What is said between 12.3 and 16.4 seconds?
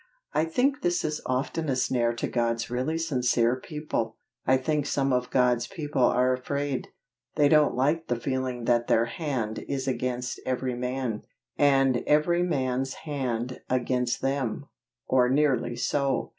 man's hand against them, or nearly so.